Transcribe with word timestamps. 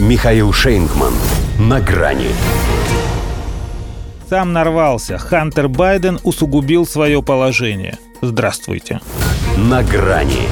Михаил 0.00 0.50
Шейнгман. 0.50 1.12
На 1.58 1.78
грани. 1.78 2.28
Сам 4.30 4.54
нарвался. 4.54 5.18
Хантер 5.18 5.68
Байден 5.68 6.18
усугубил 6.22 6.86
свое 6.86 7.22
положение. 7.22 7.98
Здравствуйте. 8.22 9.02
На 9.58 9.82
грани. 9.82 10.48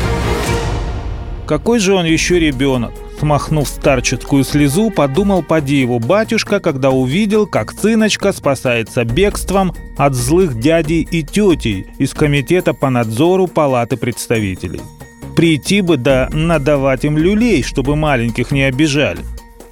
Какой 1.46 1.78
же 1.78 1.94
он 1.94 2.04
еще 2.04 2.38
ребенок? 2.38 2.92
Смахнув 3.18 3.66
старческую 3.68 4.44
слезу, 4.44 4.90
подумал 4.90 5.42
поди 5.42 5.76
его 5.76 5.98
батюшка, 5.98 6.60
когда 6.60 6.90
увидел, 6.90 7.46
как 7.46 7.72
сыночка 7.72 8.34
спасается 8.34 9.04
бегством 9.04 9.74
от 9.96 10.12
злых 10.12 10.60
дядей 10.60 11.08
и 11.10 11.22
тетей 11.22 11.86
из 11.96 12.12
Комитета 12.12 12.74
по 12.74 12.90
надзору 12.90 13.46
Палаты 13.46 13.96
представителей. 13.96 14.82
Прийти 15.34 15.80
бы 15.80 15.96
да 15.96 16.28
надавать 16.32 17.06
им 17.06 17.16
люлей, 17.16 17.62
чтобы 17.62 17.96
маленьких 17.96 18.50
не 18.50 18.64
обижали. 18.64 19.20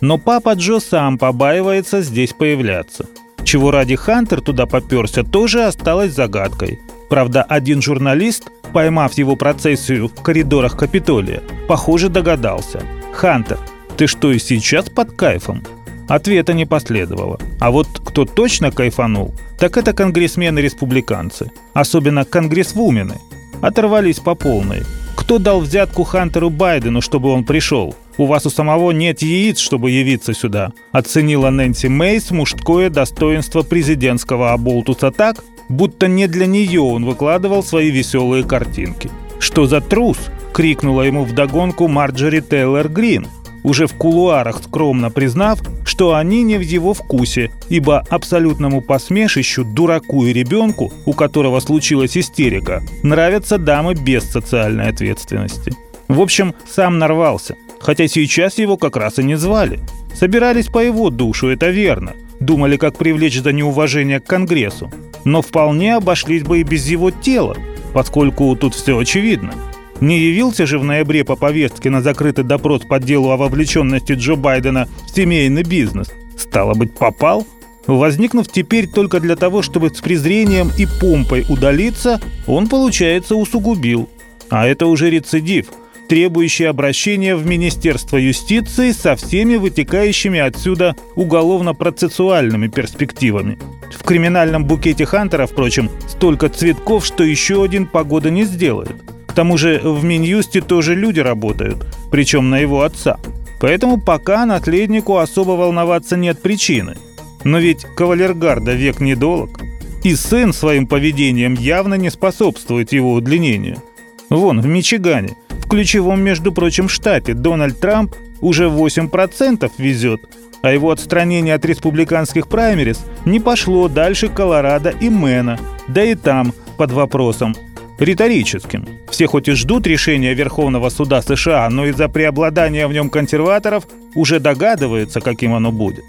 Но 0.07 0.19
папа 0.19 0.55
Джо 0.55 0.79
сам 0.79 1.19
побаивается 1.19 2.01
здесь 2.01 2.33
появляться. 2.33 3.07
Чего 3.43 3.73
ради 3.73 3.97
Хантер 3.97 4.41
туда 4.41 4.67
поперся, 4.67 5.25
тоже 5.25 5.65
осталось 5.65 6.15
загадкой. 6.15 6.79
Правда, 7.11 7.43
один 7.43 7.83
журналист, 7.83 8.45
поймав 8.73 9.15
его 9.15 9.35
процессию 9.35 10.07
в 10.07 10.23
коридорах 10.23 10.77
Капитолия, 10.77 11.43
похоже 11.67 12.09
догадался– 12.09 12.83
«Хантер, 13.17 13.59
ты 13.97 14.07
что 14.07 14.31
и 14.31 14.39
сейчас 14.39 14.91
под 14.91 15.11
кайфом?» 15.11 15.65
Ответа 16.07 16.53
не 16.53 16.67
последовало. 16.67 17.41
А 17.59 17.73
вот 17.73 17.89
кто 18.05 18.25
точно 18.27 18.71
кайфанул, 18.71 19.35
так 19.59 19.77
это 19.77 19.93
конгрессмены-республиканцы. 19.93 21.51
Особенно 21.73 22.25
конгрессвумены. 22.25 23.17
Оторвались 23.61 24.21
по 24.21 24.37
полной. 24.37 24.83
Кто 25.17 25.39
дал 25.39 25.61
взятку 25.61 26.05
Хантеру 26.05 26.51
Байдену, 26.51 27.01
чтобы 27.01 27.31
он 27.31 27.43
пришел? 27.43 27.97
У 28.19 28.27
вас 28.27 28.47
у 28.47 28.51
самого 28.51 28.93
нет 28.93 29.21
яиц, 29.21 29.59
чтобы 29.59 29.91
явиться 29.91 30.33
сюда. 30.33 30.73
Оценила 30.93 31.51
Нэнси 31.51 31.89
Мейс 31.89 32.31
мужское 32.31 32.89
достоинство 32.89 33.63
президентского 33.63 34.53
оболтуса 34.53 35.11
так, 35.11 35.45
будто 35.69 36.09
не 36.09 36.27
для 36.27 36.47
нее 36.47 36.81
он 36.81 37.05
выкладывал 37.05 37.63
свои 37.63 37.91
веселые 37.91 38.45
картинки. 38.45 39.11
Что 39.39 39.67
за 39.67 39.81
трус? 39.81 40.19
крикнула 40.55 41.03
ему 41.03 41.25
вдогонку 41.25 41.87
Марджори 41.87 42.41
Тейлор 42.41 42.89
Грин, 42.89 43.27
уже 43.63 43.87
в 43.87 43.93
кулуарах 43.93 44.63
скромно 44.63 45.11
признав, 45.11 45.61
что 45.85 46.15
они 46.15 46.43
не 46.43 46.57
в 46.57 46.63
его 46.63 46.95
вкусе, 46.95 47.51
ибо 47.69 47.99
абсолютному 48.09 48.81
посмешищу, 48.81 49.65
дураку 49.65 50.25
и 50.25 50.33
ребенку, 50.33 50.93
у 51.05 51.13
которого 51.13 51.61
случилась 51.61 52.17
истерика, 52.17 52.83
нравятся 53.03 53.59
дамы 53.59 53.95
без 53.95 54.25
социальной 54.25 54.89
ответственности. 54.89 55.75
В 56.09 56.21
общем, 56.21 56.55
сам 56.67 56.99
нарвался, 56.99 57.57
хотя 57.81 58.09
сейчас 58.09 58.59
его 58.59 58.77
как 58.77 58.97
раз 58.97 59.19
и 59.19 59.25
не 59.25 59.37
звали. 59.37 59.81
Собирались 60.15 60.67
по 60.67 60.79
его 60.79 61.11
душу, 61.11 61.49
это 61.49 61.69
верно. 61.69 62.15
Думали, 62.41 62.77
как 62.77 62.99
привлечь 62.99 63.41
за 63.41 63.53
неуважение 63.53 64.21
к 64.21 64.27
Конгрессу. 64.27 64.91
Но 65.25 65.43
вполне 65.43 65.97
обошлись 65.97 66.43
бы 66.43 66.61
и 66.61 66.63
без 66.63 66.87
его 66.87 67.11
тела, 67.11 67.57
поскольку 67.93 68.55
тут 68.57 68.75
все 68.75 68.99
очевидно. 68.99 69.55
Не 70.01 70.19
явился 70.19 70.67
же 70.67 70.79
в 70.79 70.85
ноябре 70.85 71.25
по 71.25 71.37
повестке 71.37 71.89
на 71.91 72.03
закрытый 72.03 72.45
допрос 72.45 72.83
по 72.83 72.99
делу 72.99 73.31
о 73.31 73.37
вовлеченности 73.37 74.13
Джо 74.13 74.37
Байдена 74.37 74.89
в 75.07 75.15
семейный 75.15 75.63
бизнес. 75.63 76.13
Стало 76.37 76.75
быть, 76.75 76.95
попал? 76.95 77.47
Возникнув 77.87 78.49
теперь 78.49 78.89
только 78.89 79.21
для 79.21 79.37
того, 79.37 79.63
чтобы 79.63 79.91
с 79.91 80.01
презрением 80.01 80.71
и 80.77 80.87
помпой 80.87 81.47
удалиться, 81.49 82.21
он, 82.47 82.69
получается, 82.69 83.37
усугубил. 83.37 84.09
А 84.51 84.67
это 84.67 84.87
уже 84.87 85.09
рецидив, 85.09 85.69
требующий 86.09 86.65
обращения 86.65 87.37
в 87.37 87.47
Министерство 87.47 88.17
юстиции 88.17 88.93
со 88.93 89.17
всеми 89.17 89.57
вытекающими 89.57 90.41
отсюда 90.41 90.97
уголовно-процессуальными 91.15 92.69
перспективами. 92.69 93.59
В 93.93 94.03
криминальном 94.03 94.65
букете 94.65 95.07
Хантера, 95.07 95.47
впрочем, 95.47 95.91
столько 96.09 96.49
цветков, 96.49 97.05
что 97.05 97.25
еще 97.25 97.63
один 97.63 97.87
погода 97.87 98.31
не 98.31 98.45
сделает 98.45 98.97
тому 99.37 99.59
же 99.59 99.79
в 99.85 100.03
Минюсте 100.03 100.63
тоже 100.63 100.95
люди 100.97 101.21
работают, 101.21 101.87
причем 102.11 102.49
на 102.51 102.59
его 102.59 102.83
отца. 102.83 103.19
Поэтому 103.61 104.01
пока 104.01 104.47
наследнику 104.47 105.19
особо 105.19 105.53
волноваться 105.53 106.17
нет 106.17 106.41
причины. 106.41 106.97
Но 107.45 107.59
ведь 107.59 107.85
кавалергарда 107.97 108.73
век 108.73 108.99
недолг. 108.99 109.61
И 110.03 110.15
сын 110.15 110.53
своим 110.53 110.87
поведением 110.87 111.55
явно 111.55 111.95
не 111.95 112.11
способствует 112.11 112.93
его 112.93 113.13
удлинению. 113.13 113.83
Вон, 114.31 114.61
в 114.61 114.67
Мичигане, 114.67 115.37
в 115.67 115.69
ключевом, 115.69 116.21
между 116.23 116.53
прочим, 116.53 116.89
штате, 116.89 117.35
Дональд 117.35 117.81
Трамп 117.81 118.15
уже 118.41 118.67
8% 118.67 119.71
везет, 119.79 120.21
а 120.63 120.71
его 120.71 120.93
отстранение 120.93 121.55
от 121.57 121.65
республиканских 121.65 122.47
праймерис 122.47 123.05
не 123.25 123.41
пошло 123.41 123.89
дальше 123.89 124.29
Колорадо 124.29 124.91
и 124.91 125.11
Мэна, 125.11 125.59
да 125.89 126.05
и 126.05 126.15
там 126.15 126.55
под 126.77 126.93
вопросом, 126.93 127.57
риторическим. 127.99 128.87
Все 129.11 129.27
хоть 129.27 129.49
и 129.49 129.53
ждут 129.53 129.89
решения 129.89 130.35
Верховного 130.35 130.89
суда 130.89 131.21
США, 131.21 131.69
но 131.69 131.87
из-за 131.87 132.09
преобладания 132.09 132.87
в 132.87 132.93
нем 132.93 133.11
консерваторов 133.11 133.89
уже 134.15 134.39
догадываются, 134.39 135.21
каким 135.21 135.53
оно 135.53 135.73
будет. 135.73 136.05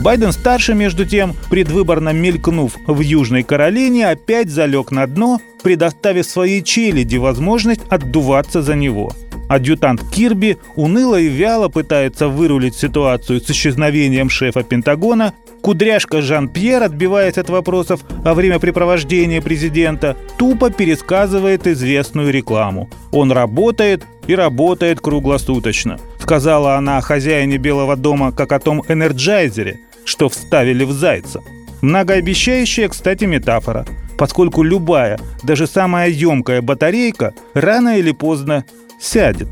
Байден-старший, 0.00 0.74
между 0.74 1.04
тем, 1.06 1.34
предвыборно 1.50 2.12
мелькнув 2.12 2.76
в 2.86 3.00
Южной 3.00 3.42
Каролине, 3.42 4.08
опять 4.08 4.50
залег 4.50 4.90
на 4.90 5.06
дно, 5.06 5.40
предоставив 5.62 6.26
своей 6.26 6.62
челяди 6.62 7.16
возможность 7.16 7.82
отдуваться 7.88 8.62
за 8.62 8.74
него– 8.74 9.12
Адъютант 9.48 10.02
Кирби 10.10 10.56
уныло 10.74 11.20
и 11.20 11.28
вяло 11.28 11.68
пытается 11.68 12.28
вырулить 12.28 12.74
ситуацию 12.74 13.40
с 13.40 13.50
исчезновением 13.50 14.30
шефа 14.30 14.62
Пентагона. 14.62 15.34
Кудряшка 15.60 16.20
Жан-Пьер, 16.20 16.82
отбиваясь 16.82 17.38
от 17.38 17.48
вопросов 17.48 18.00
о 18.24 18.34
времяпрепровождении 18.34 19.40
президента, 19.40 20.16
тупо 20.38 20.70
пересказывает 20.70 21.66
известную 21.66 22.30
рекламу. 22.30 22.90
Он 23.12 23.32
работает 23.32 24.04
и 24.26 24.34
работает 24.34 25.00
круглосуточно. 25.00 25.98
Сказала 26.20 26.76
она 26.76 26.98
о 26.98 27.02
хозяине 27.02 27.58
Белого 27.58 27.96
дома 27.96 28.32
как 28.32 28.52
о 28.52 28.58
том 28.58 28.82
энерджайзере, 28.88 29.80
что 30.04 30.28
вставили 30.28 30.84
в 30.84 30.92
зайца. 30.92 31.42
Многообещающая, 31.82 32.88
кстати, 32.88 33.24
метафора, 33.24 33.86
поскольку 34.16 34.62
любая, 34.62 35.18
даже 35.42 35.66
самая 35.66 36.08
емкая 36.08 36.62
батарейка 36.62 37.34
рано 37.52 37.98
или 37.98 38.12
поздно 38.12 38.64
сядет. 39.00 39.48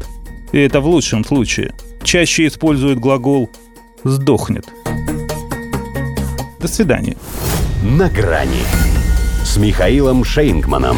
И 0.52 0.58
это 0.58 0.80
в 0.80 0.86
лучшем 0.86 1.24
случае. 1.24 1.72
Чаще 2.02 2.46
использует 2.46 2.98
глагол 2.98 3.50
«сдохнет». 4.04 4.66
До 6.58 6.68
свидания. 6.68 7.16
На 7.82 8.08
грани 8.08 8.62
с 9.44 9.56
Михаилом 9.56 10.24
Шейнгманом. 10.24 10.96